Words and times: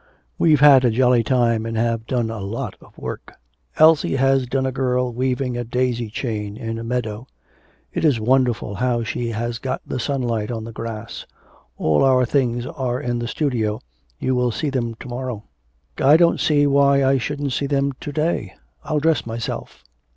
'We've 0.39 0.61
had 0.61 0.83
a 0.83 0.89
jolly 0.89 1.23
time 1.23 1.63
and 1.63 1.77
have 1.77 2.07
done 2.07 2.31
a 2.31 2.39
lot 2.39 2.75
of 2.81 2.97
work.' 2.97 3.33
'Elsie 3.77 4.15
has 4.15 4.47
done 4.47 4.65
a 4.65 4.71
girl 4.71 5.13
weaving 5.13 5.55
a 5.55 5.63
daisy 5.63 6.09
chain 6.09 6.57
in 6.57 6.79
a 6.79 6.83
meadow. 6.83 7.27
It 7.93 8.03
is 8.03 8.19
wonderful 8.19 8.73
how 8.73 9.03
she 9.03 9.29
has 9.29 9.59
got 9.59 9.79
the 9.85 9.99
sunlight 9.99 10.49
on 10.49 10.63
the 10.63 10.71
grass. 10.71 11.27
All 11.77 12.03
our 12.03 12.25
things 12.25 12.65
are 12.65 12.99
in 12.99 13.19
the 13.19 13.27
studio, 13.27 13.79
you 14.17 14.33
will 14.33 14.49
see 14.49 14.71
them 14.71 14.95
to 15.01 15.07
morrow.' 15.07 15.43
'I 15.99 16.17
don't 16.17 16.39
see 16.39 16.65
why 16.65 17.05
I 17.05 17.19
shouldn't 17.19 17.53
see 17.53 17.67
them 17.67 17.91
to 17.99 18.11
day. 18.11 18.53
I'll 18.83 18.97
dress 18.97 19.27
myself.' 19.27 19.83